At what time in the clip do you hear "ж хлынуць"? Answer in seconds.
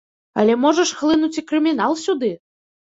0.93-1.31